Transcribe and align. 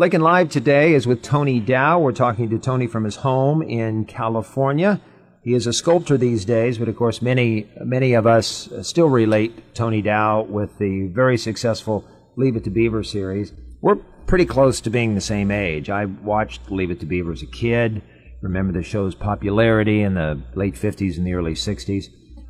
Lakin 0.00 0.22
Live 0.22 0.48
today 0.48 0.94
is 0.94 1.06
with 1.06 1.20
Tony 1.20 1.60
Dow. 1.60 1.98
We're 2.00 2.12
talking 2.12 2.48
to 2.48 2.58
Tony 2.58 2.86
from 2.86 3.04
his 3.04 3.16
home 3.16 3.60
in 3.60 4.06
California. 4.06 4.98
He 5.42 5.52
is 5.52 5.66
a 5.66 5.74
sculptor 5.74 6.16
these 6.16 6.46
days, 6.46 6.78
but 6.78 6.88
of 6.88 6.96
course, 6.96 7.20
many 7.20 7.70
many 7.84 8.14
of 8.14 8.26
us 8.26 8.70
still 8.80 9.10
relate 9.10 9.74
Tony 9.74 10.00
Dow 10.00 10.40
with 10.40 10.78
the 10.78 11.08
very 11.08 11.36
successful 11.36 12.08
Leave 12.36 12.56
It 12.56 12.64
to 12.64 12.70
Beaver 12.70 13.04
series. 13.04 13.52
We're 13.82 13.96
pretty 14.26 14.46
close 14.46 14.80
to 14.80 14.88
being 14.88 15.14
the 15.14 15.20
same 15.20 15.50
age. 15.50 15.90
I 15.90 16.06
watched 16.06 16.70
Leave 16.70 16.90
It 16.90 17.00
to 17.00 17.06
Beaver 17.06 17.32
as 17.32 17.42
a 17.42 17.46
kid. 17.46 18.00
Remember 18.40 18.72
the 18.72 18.82
show's 18.82 19.14
popularity 19.14 20.00
in 20.00 20.14
the 20.14 20.40
late 20.54 20.76
50s 20.76 21.18
and 21.18 21.26
the 21.26 21.34
early 21.34 21.52
60s. 21.52 22.06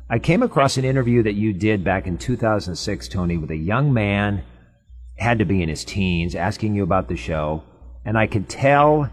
I 0.09 0.19
came 0.19 0.41
across 0.41 0.77
an 0.77 0.85
interview 0.85 1.21
that 1.23 1.33
you 1.33 1.51
did 1.51 1.83
back 1.83 2.07
in 2.07 2.17
2006, 2.17 3.09
Tony, 3.09 3.35
with 3.35 3.51
a 3.51 3.57
young 3.57 3.91
man 3.93 4.45
had 5.21 5.39
to 5.39 5.45
be 5.45 5.61
in 5.61 5.69
his 5.69 5.85
teens, 5.85 6.35
asking 6.35 6.75
you 6.75 6.83
about 6.83 7.07
the 7.07 7.15
show, 7.15 7.63
and 8.03 8.17
I 8.17 8.27
could 8.27 8.49
tell 8.49 9.09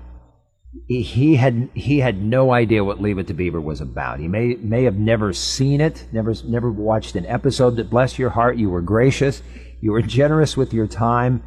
he 0.86 1.36
had 1.36 1.68
he 1.74 1.98
had 1.98 2.22
no 2.22 2.52
idea 2.52 2.84
what 2.84 3.00
Leave 3.00 3.18
It 3.18 3.26
to 3.26 3.34
Beaver 3.34 3.60
was 3.60 3.80
about. 3.80 4.18
He 4.18 4.28
may 4.28 4.54
may 4.54 4.84
have 4.84 4.96
never 4.96 5.32
seen 5.32 5.80
it, 5.80 6.06
never 6.12 6.34
never 6.44 6.70
watched 6.70 7.14
an 7.14 7.26
episode. 7.26 7.76
That 7.76 7.90
bless 7.90 8.18
your 8.18 8.30
heart, 8.30 8.56
you 8.56 8.70
were 8.70 8.80
gracious, 8.80 9.42
you 9.80 9.92
were 9.92 10.02
generous 10.02 10.56
with 10.56 10.72
your 10.72 10.86
time. 10.86 11.42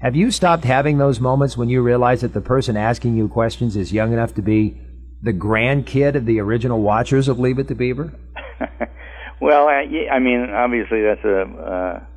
Have 0.00 0.14
you 0.14 0.30
stopped 0.30 0.64
having 0.64 0.98
those 0.98 1.18
moments 1.18 1.56
when 1.56 1.68
you 1.68 1.82
realize 1.82 2.20
that 2.20 2.34
the 2.34 2.40
person 2.40 2.76
asking 2.76 3.16
you 3.16 3.26
questions 3.28 3.74
is 3.74 3.92
young 3.92 4.12
enough 4.12 4.34
to 4.34 4.42
be 4.42 4.80
the 5.22 5.32
grandkid 5.32 6.14
of 6.14 6.26
the 6.26 6.38
original 6.40 6.80
watchers 6.82 7.26
of 7.26 7.38
Leave 7.38 7.58
It 7.58 7.68
to 7.68 7.74
Beaver? 7.74 8.12
well, 9.40 9.66
I, 9.66 9.86
I 10.12 10.18
mean, 10.18 10.50
obviously 10.50 11.02
that's 11.02 11.24
a 11.24 11.40
uh, 11.40 12.13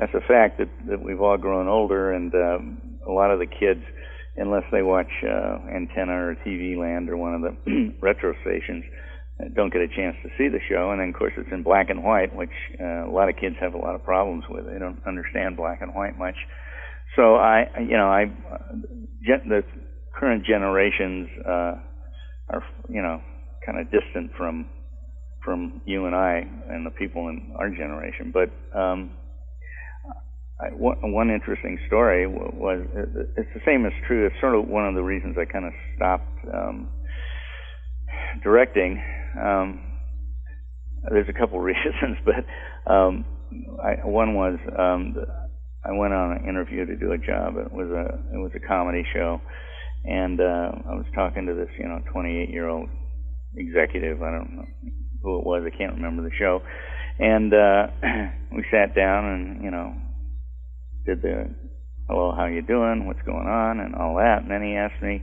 that's 0.00 0.14
a 0.14 0.26
fact 0.26 0.56
that 0.58 0.70
that 0.88 1.02
we've 1.02 1.20
all 1.20 1.36
grown 1.36 1.68
older, 1.68 2.12
and 2.12 2.32
um, 2.34 2.80
a 3.06 3.12
lot 3.12 3.30
of 3.30 3.38
the 3.38 3.46
kids, 3.46 3.84
unless 4.36 4.64
they 4.72 4.80
watch 4.80 5.12
uh, 5.22 5.58
Antenna 5.68 6.16
or 6.16 6.36
TV 6.46 6.76
Land 6.76 7.10
or 7.10 7.18
one 7.18 7.34
of 7.34 7.42
the 7.42 7.92
retro 8.02 8.32
stations, 8.40 8.82
uh, 9.38 9.48
don't 9.54 9.70
get 9.70 9.82
a 9.82 9.88
chance 9.88 10.16
to 10.22 10.30
see 10.38 10.48
the 10.48 10.58
show. 10.70 10.90
And 10.90 11.00
then, 11.00 11.10
of 11.10 11.14
course, 11.14 11.34
it's 11.36 11.52
in 11.52 11.62
black 11.62 11.90
and 11.90 12.02
white, 12.02 12.34
which 12.34 12.56
uh, 12.80 13.04
a 13.04 13.12
lot 13.12 13.28
of 13.28 13.36
kids 13.36 13.56
have 13.60 13.74
a 13.74 13.78
lot 13.78 13.94
of 13.94 14.02
problems 14.02 14.44
with. 14.48 14.64
They 14.64 14.78
don't 14.78 15.04
understand 15.06 15.58
black 15.58 15.82
and 15.82 15.94
white 15.94 16.16
much. 16.16 16.36
So 17.14 17.36
I, 17.36 17.66
you 17.78 17.96
know, 17.98 18.08
I, 18.08 18.24
the 19.20 19.62
current 20.18 20.46
generations 20.46 21.28
uh, 21.44 21.74
are, 22.48 22.64
you 22.88 23.02
know, 23.02 23.20
kind 23.66 23.78
of 23.78 23.92
distant 23.92 24.32
from 24.36 24.66
from 25.44 25.80
you 25.86 26.04
and 26.04 26.14
I 26.14 26.42
and 26.68 26.84
the 26.84 26.90
people 26.90 27.28
in 27.28 27.52
our 27.58 27.70
generation. 27.70 28.32
But 28.32 28.50
um, 28.78 29.12
one, 30.72 31.30
interesting 31.30 31.78
story 31.86 32.26
was 32.26 32.86
it's 33.36 33.48
the 33.54 33.60
same 33.64 33.86
as 33.86 33.92
true. 34.06 34.26
It's 34.26 34.36
sort 34.40 34.54
of 34.54 34.68
one 34.68 34.86
of 34.86 34.94
the 34.94 35.02
reasons 35.02 35.36
I 35.38 35.50
kind 35.50 35.64
of 35.64 35.72
stopped 35.96 36.28
um, 36.52 36.88
directing. 38.42 39.02
Um, 39.40 39.80
there's 41.10 41.28
a 41.28 41.38
couple 41.38 41.60
reasons, 41.72 42.18
but 42.24 42.44
um, 42.90 43.24
I, 43.82 44.06
one 44.06 44.34
was 44.34 44.58
um, 44.78 45.16
I 45.84 45.92
went 45.92 46.12
on 46.12 46.32
an 46.36 46.48
interview 46.48 46.84
to 46.84 46.96
do 46.96 47.12
a 47.12 47.18
job. 47.18 47.56
It 47.56 47.72
was 47.72 47.88
a 47.88 48.18
it 48.34 48.38
was 48.38 48.52
a 48.54 48.66
comedy 48.66 49.04
show, 49.14 49.40
and 50.04 50.40
uh, 50.40 50.72
I 50.90 50.94
was 50.94 51.06
talking 51.14 51.46
to 51.46 51.54
this 51.54 51.70
you 51.78 51.88
know 51.88 52.00
28 52.12 52.50
year 52.50 52.68
old 52.68 52.88
executive. 53.56 54.22
I 54.22 54.30
don't 54.30 54.56
know 54.56 54.66
who 55.22 55.38
it 55.38 55.46
was. 55.46 55.64
I 55.66 55.76
can't 55.76 55.94
remember 55.94 56.22
the 56.22 56.34
show. 56.38 56.60
And 57.18 57.52
uh, 57.52 57.86
we 58.52 58.64
sat 58.70 58.94
down 58.94 59.24
and 59.24 59.64
you 59.64 59.70
know 59.70 59.94
did 61.10 61.22
the 61.22 61.50
hello, 62.08 62.32
how 62.36 62.46
you 62.46 62.62
doing, 62.62 63.06
what's 63.06 63.22
going 63.26 63.48
on, 63.48 63.80
and 63.80 63.96
all 63.96 64.14
that. 64.16 64.42
And 64.42 64.50
then 64.50 64.62
he 64.62 64.76
asked 64.76 65.02
me 65.02 65.22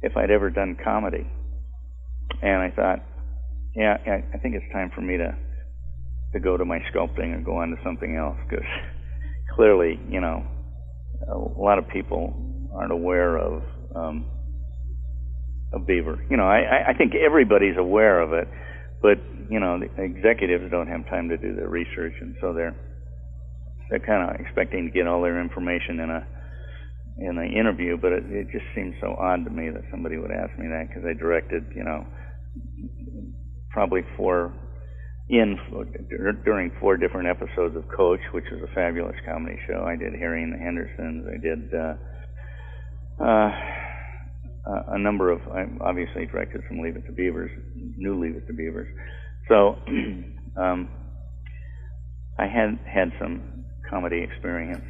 if 0.00 0.16
I'd 0.16 0.30
ever 0.30 0.48
done 0.48 0.76
comedy, 0.82 1.26
and 2.40 2.62
I 2.62 2.70
thought, 2.70 3.02
yeah, 3.74 3.96
I 4.06 4.38
think 4.38 4.54
it's 4.54 4.72
time 4.72 4.92
for 4.94 5.00
me 5.00 5.16
to 5.16 5.34
to 6.34 6.40
go 6.40 6.56
to 6.56 6.64
my 6.64 6.78
sculpting 6.90 7.34
and 7.34 7.44
go 7.44 7.58
on 7.58 7.70
to 7.70 7.76
something 7.84 8.16
else 8.16 8.36
because 8.48 8.66
clearly, 9.56 9.98
you 10.08 10.20
know, 10.20 10.44
a 11.28 11.38
lot 11.60 11.78
of 11.78 11.88
people 11.88 12.34
aren't 12.74 12.92
aware 12.92 13.36
of 13.36 13.62
um, 13.96 14.26
of 15.72 15.84
Beaver. 15.86 16.24
You 16.30 16.36
know, 16.36 16.46
I, 16.46 16.90
I 16.90 16.94
think 16.96 17.14
everybody's 17.14 17.76
aware 17.76 18.20
of 18.20 18.32
it, 18.32 18.46
but 19.02 19.18
you 19.50 19.58
know, 19.58 19.80
the 19.80 19.90
executives 20.00 20.70
don't 20.70 20.86
have 20.86 21.06
time 21.06 21.28
to 21.30 21.36
do 21.36 21.56
their 21.56 21.68
research, 21.68 22.14
and 22.20 22.36
so 22.40 22.52
they're 22.54 22.76
they're 23.90 24.00
kind 24.00 24.30
of 24.30 24.40
expecting 24.40 24.86
to 24.86 24.90
get 24.90 25.06
all 25.06 25.22
their 25.22 25.40
information 25.40 26.00
in 26.00 26.10
a 26.10 26.26
in 27.16 27.38
an 27.38 27.52
interview, 27.52 27.96
but 27.96 28.12
it, 28.12 28.24
it 28.26 28.46
just 28.50 28.64
seems 28.74 28.94
so 29.00 29.14
odd 29.14 29.44
to 29.44 29.50
me 29.50 29.70
that 29.70 29.82
somebody 29.90 30.18
would 30.18 30.32
ask 30.32 30.50
me 30.58 30.66
that 30.66 30.88
because 30.88 31.04
I 31.06 31.14
directed, 31.14 31.64
you 31.74 31.84
know, 31.84 32.04
probably 33.70 34.00
four 34.16 34.52
in 35.28 35.56
during 36.44 36.70
four 36.80 36.96
different 36.96 37.28
episodes 37.28 37.76
of 37.76 37.84
Coach, 37.96 38.20
which 38.32 38.44
was 38.50 38.60
a 38.62 38.74
fabulous 38.74 39.16
comedy 39.24 39.58
show. 39.66 39.84
I 39.86 39.96
did 39.96 40.12
Harry 40.14 40.42
and 40.42 40.52
the 40.52 40.58
Hendersons. 40.58 41.26
I 41.26 41.38
did 41.40 41.72
uh, 41.72 41.94
uh, 43.24 44.94
a 44.94 44.98
number 44.98 45.30
of. 45.30 45.40
I 45.48 45.64
obviously 45.80 46.26
directed 46.26 46.62
some 46.68 46.80
Leave 46.80 46.96
It 46.96 47.06
to 47.06 47.12
Beavers, 47.12 47.50
new 47.96 48.20
Leave 48.20 48.36
It 48.36 48.46
to 48.48 48.52
Beavers. 48.52 48.88
So 49.48 49.76
um, 50.60 50.88
I 52.38 52.46
had 52.46 52.78
had 52.84 53.12
some 53.20 53.53
comedy 53.88 54.22
experience. 54.22 54.84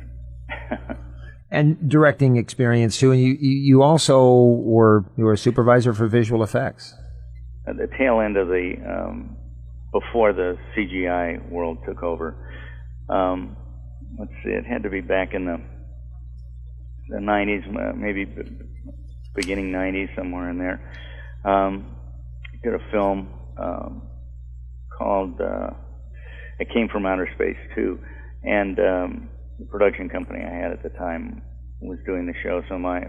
and 1.50 1.88
directing 1.88 2.36
experience 2.36 2.98
too. 2.98 3.12
And 3.12 3.20
you, 3.20 3.36
you 3.40 3.82
also 3.82 4.32
were 4.32 5.04
you 5.16 5.24
were 5.24 5.32
a 5.32 5.38
supervisor 5.38 5.92
for 5.94 6.06
visual 6.06 6.42
effects. 6.42 6.94
At 7.66 7.76
the 7.76 7.88
tail 7.98 8.20
end 8.20 8.36
of 8.36 8.48
the 8.48 8.74
um, 8.86 9.36
before 9.92 10.32
the 10.32 10.58
CGI 10.76 11.48
world 11.50 11.78
took 11.86 12.02
over. 12.02 12.36
Um, 13.08 13.56
let's 14.18 14.32
see, 14.42 14.50
it 14.50 14.66
had 14.66 14.82
to 14.82 14.90
be 14.90 15.00
back 15.00 15.34
in 15.34 15.46
the 15.46 15.60
the 17.08 17.18
90s, 17.18 17.68
uh, 17.68 17.94
maybe 17.94 18.24
beginning 19.34 19.70
90s, 19.70 20.14
somewhere 20.16 20.48
in 20.48 20.58
there. 20.58 20.80
Um, 21.44 21.94
did 22.62 22.72
a 22.72 22.78
film 22.90 23.28
um, 23.58 24.02
called 24.96 25.40
uh, 25.40 25.70
"It 26.58 26.68
Came 26.72 26.88
from 26.88 27.06
Outer 27.06 27.28
Space" 27.34 27.58
too 27.74 27.98
and 28.44 28.78
um, 28.78 29.28
the 29.58 29.66
production 29.66 30.08
company 30.08 30.40
I 30.44 30.54
had 30.54 30.72
at 30.72 30.82
the 30.82 30.90
time 30.90 31.42
was 31.80 31.98
doing 32.06 32.26
the 32.26 32.34
show, 32.42 32.62
so 32.68 32.78
my 32.78 33.00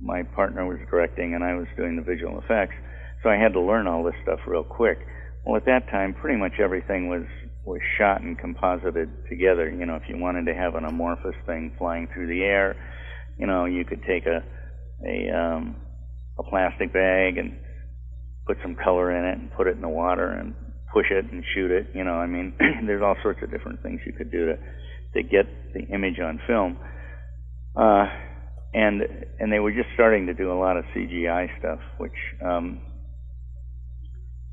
my 0.00 0.22
partner 0.22 0.66
was 0.66 0.78
directing 0.90 1.34
and 1.34 1.42
I 1.42 1.54
was 1.54 1.66
doing 1.76 1.96
the 1.96 2.02
visual 2.02 2.38
effects. 2.38 2.74
So 3.22 3.30
I 3.30 3.36
had 3.36 3.54
to 3.54 3.60
learn 3.60 3.86
all 3.86 4.04
this 4.04 4.14
stuff 4.22 4.40
real 4.46 4.62
quick. 4.62 4.98
Well, 5.44 5.56
at 5.56 5.64
that 5.66 5.88
time, 5.90 6.14
pretty 6.14 6.38
much 6.38 6.60
everything 6.62 7.08
was 7.08 7.24
was 7.64 7.80
shot 7.98 8.20
and 8.20 8.38
composited 8.38 9.10
together. 9.28 9.70
You 9.70 9.86
know, 9.86 9.96
if 9.96 10.02
you 10.08 10.18
wanted 10.18 10.46
to 10.46 10.54
have 10.54 10.74
an 10.74 10.84
amorphous 10.84 11.34
thing 11.46 11.74
flying 11.78 12.08
through 12.12 12.28
the 12.28 12.42
air, 12.42 12.76
you 13.38 13.46
know, 13.46 13.64
you 13.64 13.84
could 13.84 14.02
take 14.02 14.26
a 14.26 14.42
a 15.06 15.30
um, 15.30 15.76
a 16.38 16.42
plastic 16.42 16.92
bag 16.92 17.38
and 17.38 17.56
put 18.46 18.58
some 18.62 18.76
color 18.76 19.10
in 19.10 19.24
it 19.24 19.38
and 19.38 19.52
put 19.52 19.66
it 19.66 19.76
in 19.76 19.82
the 19.82 19.88
water 19.88 20.30
and 20.30 20.54
push 20.92 21.06
it 21.10 21.24
and 21.30 21.44
shoot 21.54 21.70
it. 21.70 21.88
You 21.94 22.04
know, 22.04 22.14
I 22.14 22.26
mean, 22.26 22.54
there's 22.86 23.02
all 23.02 23.16
sorts 23.22 23.40
of 23.42 23.50
different 23.50 23.82
things 23.82 24.00
you 24.06 24.12
could 24.12 24.30
do 24.30 24.46
to 24.46 24.56
to 25.14 25.22
get 25.22 25.46
the 25.74 25.82
image 25.94 26.18
on 26.20 26.40
film. 26.46 26.78
Uh, 27.74 28.06
and 28.74 29.02
and 29.38 29.52
they 29.52 29.58
were 29.58 29.72
just 29.72 29.88
starting 29.94 30.26
to 30.26 30.34
do 30.34 30.52
a 30.52 30.58
lot 30.58 30.76
of 30.76 30.84
CGI 30.94 31.48
stuff, 31.58 31.80
which 31.98 32.12
um, 32.44 32.80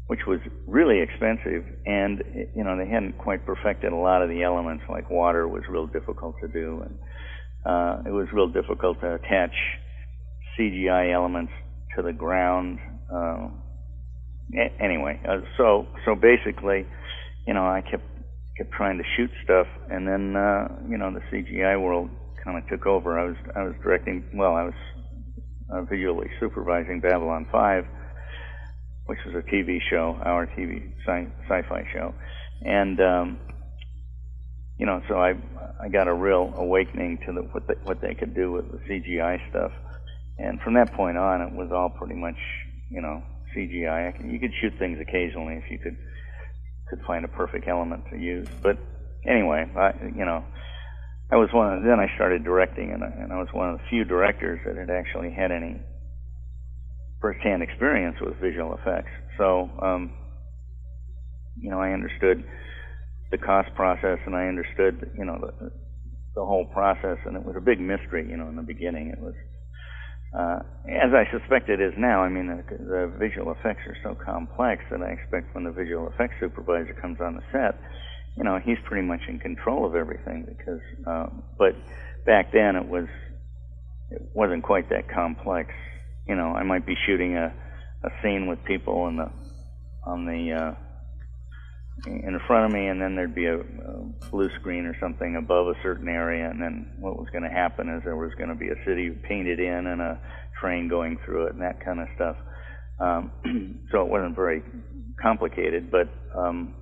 which 0.08 0.22
was 0.28 0.40
really 0.68 1.02
expensive, 1.02 1.64
and 1.86 2.24
you 2.56 2.64
know 2.64 2.78
they 2.78 2.88
hadn't 2.88 3.18
quite 3.18 3.46
perfected 3.46 3.92
a 3.92 3.96
lot 3.96 4.22
of 4.22 4.30
the 4.30 4.44
elements. 4.44 4.84
Like 4.90 5.10
water 5.10 5.48
was 5.48 5.64
real 5.70 5.88
difficult 5.88 6.36
to 6.42 6.48
do, 6.48 6.84
and 6.86 7.00
uh, 7.66 8.10
it 8.10 8.12
was 8.12 8.28
real 8.34 8.48
difficult 8.48 9.00
to 9.02 9.16
attach 9.16 9.54
CGI 10.58 11.14
elements 11.14 11.52
to 11.96 12.04
the 12.04 12.14
ground. 12.14 12.80
Uh, 13.14 13.50
anyway, 14.80 15.20
uh, 15.28 15.40
so 15.58 15.88
so 16.06 16.16
basically, 16.16 16.86
you 17.48 17.54
know, 17.54 17.66
I 17.66 17.82
kept 17.82 18.04
kept 18.58 18.72
trying 18.72 18.98
to 18.98 19.04
shoot 19.16 19.32
stuff, 19.44 19.68
and 19.90 20.08
then 20.08 20.36
uh, 20.36 20.68
you 20.88 20.98
know 20.98 21.12
the 21.14 21.22
CGI 21.32 21.82
world 21.82 22.10
kind 22.44 22.58
of 22.58 22.68
took 22.70 22.86
over. 22.86 23.20
I 23.20 23.26
was 23.26 23.36
I 23.56 23.64
was 23.64 23.74
directing. 23.84 24.24
Well, 24.34 24.56
I 24.56 24.64
was 24.66 24.74
uh, 25.74 25.82
visually 25.84 26.28
supervising 26.40 27.00
Babylon 27.02 27.48
5, 27.52 27.86
which 29.06 29.20
was 29.26 29.36
a 29.36 29.56
TV 29.56 29.80
show, 29.90 30.18
our 30.24 30.48
TV 30.48 30.92
sci- 31.06 31.32
fi 31.48 31.62
show, 31.94 32.14
and 32.62 33.00
um, 33.00 33.40
you 34.78 34.86
know, 34.86 35.02
so 35.08 35.16
I 35.16 35.34
I 35.82 35.90
got 35.90 36.08
a 36.08 36.14
real 36.14 36.54
awakening 36.58 37.20
to 37.26 37.34
the, 37.34 37.42
what 37.42 37.68
they, 37.68 37.76
what 37.84 38.02
they 38.02 38.14
could 38.14 38.36
do 38.36 38.52
with 38.52 38.66
the 38.72 38.80
CGI 38.90 39.38
stuff, 39.50 39.72
and 40.38 40.60
from 40.62 40.76
that 40.76 40.94
point 40.94 41.18
on, 41.18 41.42
it 41.42 41.54
was 41.54 41.72
all 41.74 41.90
pretty 41.90 42.16
much 42.16 42.38
you 42.90 43.02
know 43.02 43.24
CGI. 43.56 44.32
You 44.32 44.40
could 44.40 44.52
shoot 44.62 44.74
things 44.80 45.00
occasionally 45.02 45.56
if 45.56 45.70
you 45.70 45.80
could 45.80 45.98
could 46.90 47.00
find 47.08 47.26
a 47.26 47.30
perfect 47.30 47.68
element 47.68 48.04
to 48.12 48.18
use, 48.18 48.50
but 48.62 48.78
anyway, 49.26 49.66
I 49.76 49.92
you 50.16 50.26
know. 50.26 50.44
I 51.32 51.38
was 51.38 51.50
one. 51.52 51.78
Of, 51.78 51.84
then 51.84 52.00
I 52.00 52.14
started 52.14 52.44
directing, 52.44 52.92
and 52.92 53.04
I, 53.04 53.08
and 53.08 53.34
I 53.34 53.38
was 53.38 53.48
one 53.54 53.72
of 53.72 53.78
the 53.78 53.84
few 53.90 54.04
directors 54.04 54.60
that 54.68 54.78
had 54.78 54.92
actually 54.92 55.34
had 55.34 55.52
any 55.52 55.82
firsthand 57.24 57.64
experience 57.64 58.18
with 58.22 58.36
visual 58.42 58.76
effects. 58.76 59.10
So, 59.38 59.70
um, 59.82 60.12
you 61.56 61.72
know, 61.72 61.80
I 61.80 61.92
understood 61.92 62.44
the 63.32 63.38
cost 63.38 63.70
process, 63.76 64.20
and 64.26 64.36
I 64.36 64.48
understood, 64.48 65.10
you 65.18 65.26
know, 65.26 65.40
the, 65.40 65.72
the 66.36 66.46
whole 66.46 66.66
process, 66.66 67.18
and 67.26 67.36
it 67.38 67.44
was 67.44 67.56
a 67.58 67.62
big 67.62 67.80
mystery, 67.80 68.28
you 68.30 68.36
know, 68.38 68.50
in 68.50 68.58
the 68.58 68.62
beginning. 68.62 69.08
It 69.08 69.20
was, 69.20 69.34
uh, 70.34 70.60
as 70.90 71.14
I 71.14 71.30
suspect 71.32 71.70
it 71.70 71.80
is 71.80 71.94
now. 71.98 72.22
I 72.24 72.30
mean, 72.30 72.48
the, 72.48 72.78
the 72.78 73.14
visual 73.20 73.52
effects 73.52 73.82
are 73.88 73.98
so 74.04 74.16
complex 74.16 74.84
that 74.92 75.02
I 75.02 75.12
expect 75.12 75.54
when 75.56 75.64
the 75.64 75.72
visual 75.72 76.10
effects 76.10 76.36
supervisor 76.40 76.94
comes 76.94 77.20
on 77.22 77.36
the 77.36 77.44
set 77.52 77.80
you 78.36 78.44
know, 78.44 78.60
he's 78.64 78.78
pretty 78.86 79.06
much 79.06 79.22
in 79.28 79.40
control 79.40 79.86
of 79.86 79.96
everything 79.96 80.46
because, 80.48 80.82
um, 81.06 81.44
but 81.58 81.76
back 82.26 82.52
then 82.52 82.76
it 82.76 82.88
was, 82.88 83.06
it 84.10 84.22
wasn't 84.34 84.64
quite 84.64 84.90
that 84.90 85.10
complex. 85.10 85.70
You 86.28 86.36
know, 86.36 86.54
I 86.54 86.64
might 86.64 86.86
be 86.86 86.96
shooting 87.06 87.36
a, 87.36 87.54
a 88.04 88.10
scene 88.22 88.48
with 88.48 88.64
people 88.66 89.08
in 89.08 89.18
the, 89.18 89.30
on 90.06 90.26
the, 90.26 90.52
uh, 90.52 90.83
in 92.06 92.40
front 92.48 92.66
of 92.66 92.72
me, 92.72 92.88
and 92.88 93.02
then 93.02 93.16
there'd 93.16 93.36
be 93.36 93.46
a, 93.46 93.60
a 93.60 94.30
blue 94.30 94.50
screen 94.60 94.86
or 94.86 94.96
something 95.00 95.38
above 95.38 95.68
a 95.68 95.74
certain 95.82 96.10
area, 96.10 96.50
and 96.50 96.62
then 96.62 96.92
what 97.00 97.18
was 97.18 97.28
going 97.32 97.44
to 97.44 97.50
happen 97.50 97.88
is 97.90 98.02
there 98.04 98.18
was 98.18 98.34
going 98.38 98.50
to 98.50 98.56
be 98.56 98.68
a 98.68 98.86
city 98.86 99.10
painted 99.28 99.60
in 99.60 99.88
and 99.88 100.02
a 100.02 100.20
train 100.60 100.88
going 100.90 101.18
through 101.26 101.48
it 101.48 101.54
and 101.54 101.62
that 101.62 101.84
kind 101.84 102.00
of 102.00 102.08
stuff. 102.16 102.36
Um, 103.00 103.86
so 103.92 104.02
it 104.02 104.08
wasn't 104.08 104.36
very 104.36 104.64
complicated, 105.22 105.92
but 105.92 106.10
um, 106.38 106.76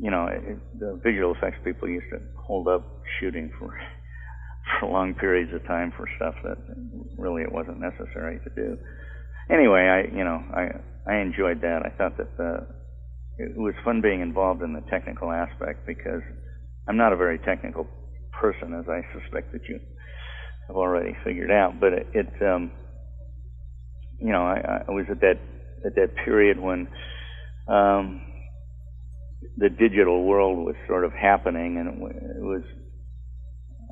you 0.00 0.10
know, 0.10 0.26
it, 0.26 0.58
the 0.78 1.00
visual 1.02 1.34
effects 1.34 1.58
people 1.64 1.88
used 1.88 2.06
to 2.10 2.20
hold 2.36 2.68
up 2.68 3.02
shooting 3.20 3.50
for 3.58 3.76
for 4.80 4.88
long 4.88 5.14
periods 5.14 5.52
of 5.52 5.64
time 5.66 5.92
for 5.96 6.08
stuff 6.16 6.34
that 6.42 6.56
really 7.18 7.42
it 7.42 7.52
wasn't 7.52 7.80
necessary 7.80 8.40
to 8.44 8.50
do. 8.54 8.78
Anyway, 9.50 9.82
I 9.82 10.16
you 10.16 10.24
know 10.24 10.42
I 10.54 11.12
I 11.12 11.16
enjoyed 11.18 11.60
that. 11.62 11.82
I 11.84 11.90
thought 11.90 12.16
that 12.16 12.36
the 12.36 12.66
it 13.38 13.56
was 13.56 13.74
fun 13.84 14.00
being 14.00 14.20
involved 14.20 14.62
in 14.62 14.72
the 14.72 14.82
technical 14.90 15.30
aspect 15.30 15.86
because 15.86 16.22
I'm 16.88 16.96
not 16.96 17.12
a 17.12 17.16
very 17.16 17.38
technical 17.38 17.86
person, 18.32 18.74
as 18.74 18.84
I 18.88 19.02
suspect 19.18 19.52
that 19.52 19.62
you 19.68 19.80
have 20.68 20.76
already 20.76 21.16
figured 21.24 21.50
out. 21.50 21.80
But 21.80 21.92
it, 21.92 22.06
it 22.14 22.42
um, 22.42 22.70
you 24.20 24.32
know 24.32 24.42
I, 24.42 24.84
I 24.88 24.90
was 24.90 25.06
at 25.10 25.20
that 25.20 25.40
at 25.84 25.94
that 25.96 26.14
period 26.24 26.58
when 26.60 26.88
um, 27.68 28.20
the 29.56 29.68
digital 29.68 30.24
world 30.24 30.58
was 30.58 30.74
sort 30.86 31.04
of 31.04 31.12
happening, 31.12 31.78
and 31.78 31.88
it, 31.88 32.42
was 32.42 32.62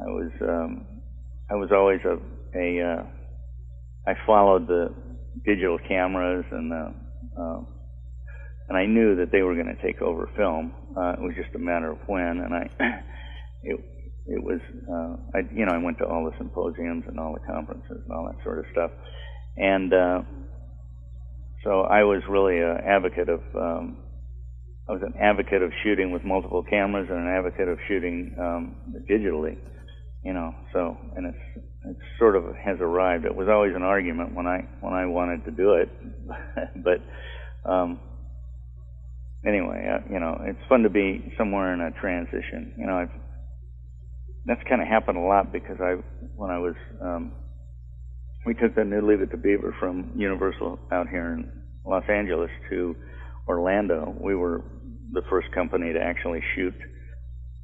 I 0.01 0.11
was 0.11 0.31
um, 0.43 0.87
I 1.51 1.55
was 1.55 1.71
always 1.73 2.01
a 2.05 2.19
a 2.59 2.93
uh, 2.93 3.03
I 4.07 4.15
followed 4.27 4.69
the 4.69 4.95
digital 5.45 5.79
cameras 5.89 6.45
and 6.51 6.71
the 6.71 6.95
uh, 7.41 7.61
and 8.73 8.81
I 8.81 8.87
knew 8.87 9.17
that 9.17 9.31
they 9.31 9.43
were 9.43 9.55
going 9.55 9.69
to 9.69 9.83
take 9.83 10.01
over 10.01 10.31
film. 10.35 10.73
Uh, 10.97 11.13
it 11.13 11.21
was 11.21 11.35
just 11.37 11.55
a 11.55 11.59
matter 11.59 11.93
of 11.93 11.99
when, 12.07 12.41
and 12.41 12.55
I 12.55 12.71
it 13.63 13.77
it 14.25 14.43
was 14.43 14.61
uh, 14.89 15.37
I 15.37 15.41
you 15.53 15.67
know 15.67 15.73
I 15.73 15.77
went 15.77 15.99
to 15.99 16.07
all 16.07 16.25
the 16.25 16.33
symposiums 16.39 17.05
and 17.07 17.21
all 17.21 17.35
the 17.35 17.45
conferences 17.53 18.01
and 18.03 18.11
all 18.11 18.33
that 18.33 18.43
sort 18.43 18.61
of 18.61 18.65
stuff, 18.73 18.91
and 19.59 19.93
uh, 19.93 20.23
so 21.65 21.83
I 21.83 22.05
was 22.05 22.23
really 22.31 22.61
an 22.61 22.79
advocate 22.89 23.29
of 23.29 23.41
um, 23.55 23.99
I 24.89 24.93
was 24.93 25.03
an 25.03 25.21
advocate 25.21 25.61
of 25.61 25.71
shooting 25.85 26.11
with 26.11 26.25
multiple 26.25 26.65
cameras 26.65 27.09
and 27.11 27.19
an 27.19 27.29
advocate 27.29 27.69
of 27.69 27.77
shooting 27.89 28.35
um, 28.41 28.77
digitally. 29.11 29.59
You 30.25 30.33
know, 30.33 30.55
so 30.73 30.97
and 31.15 31.27
it's 31.27 31.67
it 31.85 31.97
sort 32.19 32.37
of 32.37 32.45
has 32.57 32.79
arrived. 32.81 33.27
It 33.27 33.37
was 33.37 33.49
always 33.51 33.75
an 33.77 33.83
argument 33.83 34.35
when 34.35 34.47
I 34.47 34.65
when 34.81 34.95
I 34.95 35.05
wanted 35.05 35.45
to 35.45 35.51
do 35.51 35.75
it, 35.75 35.91
but 36.83 37.71
um, 37.71 38.01
anyway, 39.47 39.89
uh, 39.89 40.13
you 40.13 40.21
know, 40.21 40.39
it's 40.45 40.59
fun 40.69 40.83
to 40.83 40.91
be 40.91 41.33
somewhere 41.39 41.73
in 41.75 41.81
a 41.81 41.91
transition. 42.01 42.75
You 42.79 42.87
know, 42.87 42.97
I've 42.97 43.11
that's 44.45 44.63
kind 44.69 44.83
of 44.83 44.89
happened 44.89 45.19
a 45.19 45.21
lot 45.21 45.53
because 45.53 45.77
I 45.81 45.97
when 46.37 46.51
I 46.51 46.59
was 46.59 46.75
um, 47.01 47.33
we 48.45 48.55
took 48.55 48.75
the 48.75 48.85
new 48.85 49.01
Leave 49.01 49.21
It 49.21 49.31
to 49.31 49.37
Beaver 49.37 49.75
from 49.79 50.13
Universal 50.17 50.79
out 50.91 51.09
here 51.09 51.33
in 51.35 51.51
Los 51.85 52.05
Angeles 52.09 52.51
to 52.71 52.97
Orlando, 53.47 54.15
we 54.21 54.35
were 54.35 54.65
the 55.13 55.23
first 55.31 55.53
company 55.53 55.93
to 55.93 56.01
actually 56.01 56.41
shoot 56.55 56.75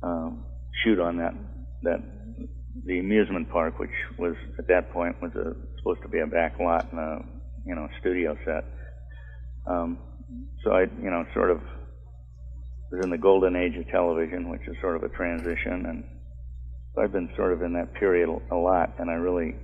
um, 0.03 0.45
shoot 0.85 1.01
on 1.01 1.17
that 1.19 1.35
that 1.83 1.99
the 2.85 2.99
amusement 2.99 3.51
park, 3.51 3.79
which 3.79 3.91
was 4.19 4.35
at 4.59 4.69
that 4.69 4.93
point 4.93 5.21
was 5.21 5.33
a, 5.35 5.55
supposed 5.79 6.03
to 6.03 6.09
be 6.09 6.21
a 6.21 6.27
back 6.27 6.59
lot 6.61 6.87
and 6.93 7.01
a 7.01 7.25
you 7.67 7.75
know 7.75 7.89
studio 8.01 8.37
set. 8.45 8.65
Um, 9.67 9.99
so 10.65 10.71
I 10.73 10.83
you 10.83 11.11
know 11.11 11.25
sort 11.35 11.51
of 11.51 11.61
was 12.91 13.05
in 13.05 13.11
the 13.11 13.19
golden 13.19 13.57
age 13.57 13.77
of 13.77 13.87
television, 13.89 14.51
which 14.51 14.63
is 14.67 14.77
sort 14.81 14.97
of 14.97 15.03
a 15.03 15.09
transition, 15.15 15.87
and 15.87 16.05
I've 16.99 17.13
been 17.13 17.31
sort 17.37 17.53
of 17.53 17.63
in 17.63 17.75
that 17.75 17.95
period 17.95 18.29
a 18.51 18.55
lot, 18.55 18.95
and 18.99 19.11
I 19.11 19.15
really 19.15 19.55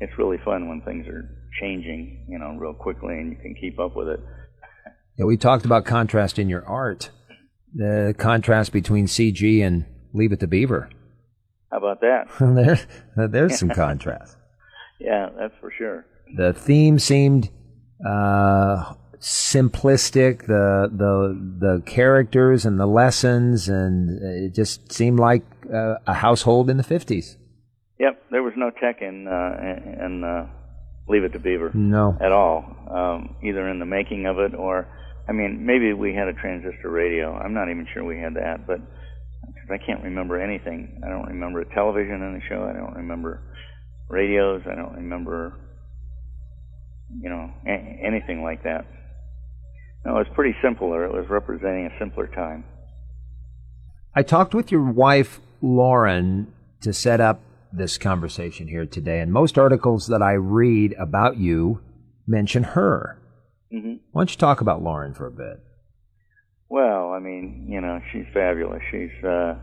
it's 0.00 0.12
really 0.18 0.38
fun 0.44 0.68
when 0.68 0.82
things 0.82 1.06
are 1.08 1.22
changing, 1.60 2.26
you 2.28 2.38
know, 2.38 2.56
real 2.58 2.74
quickly, 2.74 3.14
and 3.14 3.30
you 3.30 3.38
can 3.40 3.54
keep 3.60 3.78
up 3.78 3.96
with 3.96 4.08
it. 4.08 4.20
Yeah, 5.16 5.26
we 5.26 5.36
talked 5.36 5.64
about 5.64 5.84
contrast 5.84 6.38
in 6.38 6.48
your 6.48 6.66
art, 6.66 7.10
the 7.74 8.14
contrast 8.18 8.72
between 8.72 9.06
CG 9.06 9.64
and 9.64 9.86
Leave 10.12 10.32
It 10.32 10.40
to 10.40 10.46
Beaver. 10.46 10.90
How 11.70 11.78
about 11.78 12.00
that? 12.00 12.26
there, 13.16 13.28
there's 13.28 13.58
some 13.58 13.70
contrast. 13.70 14.36
Yeah, 15.00 15.28
that's 15.36 15.52
for 15.60 15.72
sure. 15.76 16.06
The 16.36 16.52
theme 16.54 17.00
seemed 17.00 17.50
uh, 18.08 18.94
simplistic. 19.24 20.46
The 20.46 20.90
the 20.92 21.34
the 21.58 21.82
characters 21.86 22.64
and 22.64 22.78
the 22.78 22.86
lessons, 22.86 23.68
and 23.68 24.22
it 24.22 24.54
just 24.54 24.92
seemed 24.92 25.18
like 25.18 25.42
uh, 25.72 25.96
a 26.06 26.14
household 26.14 26.68
in 26.70 26.76
the 26.76 26.82
fifties. 26.82 27.36
Yep, 27.98 28.22
there 28.30 28.42
was 28.42 28.52
no 28.56 28.70
tech 28.70 29.00
in 29.00 29.26
uh, 29.26 30.04
in 30.04 30.24
uh, 30.24 30.46
Leave 31.08 31.24
It 31.24 31.32
to 31.32 31.38
Beaver. 31.38 31.70
No, 31.74 32.16
at 32.20 32.32
all. 32.32 32.64
Um, 32.90 33.36
either 33.42 33.68
in 33.68 33.78
the 33.78 33.86
making 33.86 34.26
of 34.26 34.38
it 34.38 34.54
or 34.54 34.86
I 35.28 35.32
mean, 35.32 35.64
maybe 35.64 35.92
we 35.94 36.14
had 36.14 36.28
a 36.28 36.34
transistor 36.34 36.90
radio. 36.90 37.32
I'm 37.32 37.54
not 37.54 37.70
even 37.70 37.86
sure 37.94 38.04
we 38.04 38.18
had 38.18 38.34
that, 38.34 38.66
but 38.66 38.78
I 39.70 39.78
can't 39.78 40.02
remember 40.02 40.38
anything. 40.40 41.00
I 41.04 41.08
don't 41.08 41.28
remember 41.28 41.60
a 41.60 41.74
television 41.74 42.22
in 42.22 42.34
the 42.34 42.40
show. 42.48 42.64
I 42.64 42.74
don't 42.76 42.94
remember 42.94 43.40
radios. 44.08 44.62
I 44.70 44.74
don't 44.74 44.94
remember, 44.96 45.58
you 47.22 47.30
know, 47.30 47.50
a- 47.66 48.00
anything 48.04 48.42
like 48.42 48.64
that. 48.64 48.84
No, 50.04 50.16
it 50.16 50.28
was 50.28 50.34
pretty 50.34 50.56
simpler. 50.62 51.04
It 51.04 51.12
was 51.12 51.28
representing 51.28 51.86
a 51.86 51.98
simpler 51.98 52.26
time. 52.28 52.64
I 54.14 54.22
talked 54.22 54.54
with 54.54 54.70
your 54.70 54.82
wife, 54.82 55.40
Lauren, 55.60 56.52
to 56.82 56.92
set 56.92 57.20
up 57.20 57.40
this 57.72 57.98
conversation 57.98 58.68
here 58.68 58.86
today, 58.86 59.20
and 59.20 59.32
most 59.32 59.58
articles 59.58 60.06
that 60.08 60.22
I 60.22 60.32
read 60.32 60.94
about 60.98 61.38
you 61.38 61.80
mention 62.26 62.62
her. 62.62 63.18
Mm-hmm. 63.72 63.94
Why 64.12 64.20
don't 64.20 64.30
you 64.30 64.36
talk 64.36 64.60
about 64.60 64.82
Lauren 64.82 65.14
for 65.14 65.26
a 65.26 65.32
bit? 65.32 65.60
Well, 66.68 67.10
I 67.10 67.18
mean, 67.18 67.66
you 67.68 67.80
know, 67.80 68.00
she's 68.12 68.26
fabulous. 68.32 68.82
She's. 68.90 69.24
uh 69.24 69.54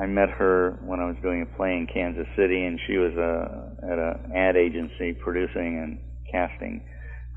I 0.00 0.06
met 0.06 0.30
her 0.30 0.78
when 0.84 1.00
I 1.00 1.06
was 1.06 1.16
doing 1.22 1.42
a 1.42 1.56
play 1.56 1.76
in 1.76 1.86
Kansas 1.86 2.26
City, 2.36 2.64
and 2.64 2.80
she 2.86 2.96
was 2.96 3.14
uh, 3.16 3.86
at 3.92 3.98
an 3.98 4.32
ad 4.34 4.56
agency 4.56 5.12
producing 5.12 5.78
and 5.78 6.00
casting 6.30 6.84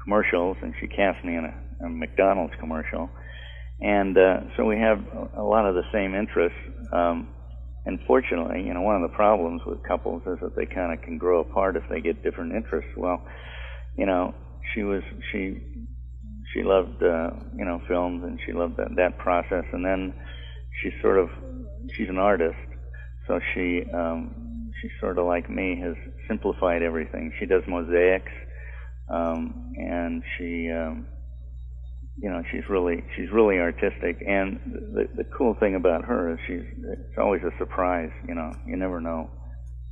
commercials, 0.04 0.58
and 0.62 0.74
she 0.80 0.88
cast 0.88 1.24
me 1.24 1.36
in 1.36 1.46
a, 1.46 1.86
a 1.86 1.90
McDonald's 1.90 2.54
commercial. 2.60 3.10
And 3.80 4.18
uh, 4.18 4.42
so 4.56 4.66
we 4.66 4.78
have 4.78 5.00
a 5.38 5.44
lot 5.44 5.66
of 5.66 5.76
the 5.76 5.84
same 5.92 6.14
interests. 6.14 6.58
Um, 6.94 7.30
fortunately, 8.08 8.64
you 8.64 8.74
know, 8.74 8.82
one 8.82 8.96
of 8.96 9.02
the 9.02 9.16
problems 9.16 9.62
with 9.66 9.80
couples 9.88 10.22
is 10.28 10.38
that 10.42 10.56
they 10.56 10.66
kind 10.66 10.94
of 10.94 11.04
can 11.04 11.18
grow 11.18 11.42
apart 11.42 11.76
if 11.76 11.84
they 11.90 12.02
get 12.02 12.24
different 12.24 12.54
interests. 12.54 12.92
Well, 12.96 13.22
you 13.98 14.06
know, 14.06 14.34
she 14.74 14.84
was 14.84 15.02
she 15.32 15.58
she 16.54 16.64
loved 16.64 17.02
uh, 17.02 17.32
you 17.56 17.66
know 17.66 17.82
films 17.88 18.24
and 18.24 18.40
she 18.46 18.54
loved 18.54 18.78
that 18.78 18.90
that 18.98 19.18
process 19.18 19.66
and 19.74 19.84
then 19.86 20.14
she 20.82 20.92
sort 21.02 21.18
of 21.18 21.30
she's 21.96 22.10
an 22.10 22.18
artist 22.18 22.56
so 23.28 23.40
she 23.54 23.84
um 23.94 24.52
she's 24.82 24.92
sort 25.00 25.18
of 25.18 25.26
like 25.26 25.50
me, 25.50 25.80
has 25.82 25.96
simplified 26.28 26.82
everything. 26.82 27.32
She 27.40 27.46
does 27.46 27.62
mosaics, 27.68 28.32
um, 29.12 29.74
and 29.76 30.24
she, 30.38 30.72
um, 30.72 31.08
you 32.18 32.30
know, 32.30 32.42
she's 32.52 32.64
really 32.70 33.04
she's 33.16 33.30
really 33.32 33.58
artistic. 33.58 34.24
And 34.26 34.60
the 34.94 35.08
the 35.16 35.24
cool 35.38 35.56
thing 35.60 35.76
about 35.76 36.06
her 36.06 36.34
is 36.34 36.40
she's 36.48 36.64
it's 36.84 37.18
always 37.18 37.42
a 37.44 37.52
surprise. 37.58 38.12
You 38.28 38.36
know, 38.36 38.52
you 38.66 38.78
never 38.78 39.02
know, 39.02 39.30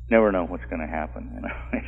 never 0.09 0.31
know 0.31 0.45
what's 0.45 0.65
going 0.65 0.81
to 0.81 0.87
happen. 0.87 1.31
You 1.35 1.41
know, 1.41 1.81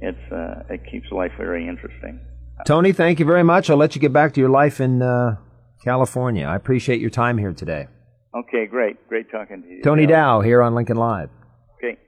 it's 0.00 0.32
uh, 0.32 0.74
it 0.74 0.80
keeps 0.90 1.10
life 1.12 1.32
very 1.38 1.68
interesting. 1.68 2.20
Tony, 2.64 2.92
thank 2.92 3.20
you 3.20 3.26
very 3.26 3.44
much. 3.44 3.68
I'll 3.68 3.76
let 3.76 3.94
you 3.94 4.00
get 4.00 4.12
back 4.12 4.32
to 4.34 4.40
your 4.40 4.48
life 4.48 4.80
in 4.80 5.02
uh, 5.02 5.36
California. 5.84 6.46
I 6.46 6.56
appreciate 6.56 7.00
your 7.00 7.10
time 7.10 7.36
here 7.38 7.52
today. 7.52 7.86
Okay, 8.34 8.66
great. 8.66 8.96
Great 9.08 9.30
talking 9.30 9.62
to 9.62 9.68
you. 9.68 9.82
Tony 9.82 10.06
Dow 10.06 10.40
here 10.40 10.62
on 10.62 10.74
Lincoln 10.74 10.96
Live. 10.96 11.30
Okay. 11.76 11.98